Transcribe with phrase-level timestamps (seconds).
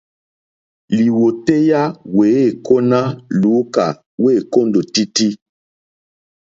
[0.95, 1.81] Lìwòtéyá
[2.15, 3.01] wèêkóná
[3.39, 3.85] lùúkà
[4.23, 5.27] wêkóndòtítí.